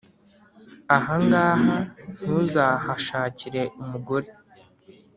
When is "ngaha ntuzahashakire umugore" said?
1.25-4.29